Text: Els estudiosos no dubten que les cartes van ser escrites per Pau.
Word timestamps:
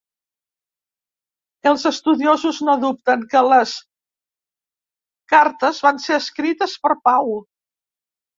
Els 1.71 1.83
estudiosos 1.89 2.61
no 2.69 2.75
dubten 2.85 3.27
que 3.35 3.43
les 3.49 3.75
cartes 5.35 5.83
van 5.89 6.03
ser 6.09 6.17
escrites 6.23 6.75
per 6.87 6.95
Pau. 7.11 7.33